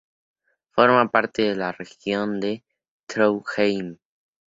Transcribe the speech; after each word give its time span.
Forma 0.71 1.11
parte 1.11 1.43
de 1.43 1.55
la 1.55 1.73
región 1.73 2.39
de 2.39 2.63
Trondheim. 3.05 3.99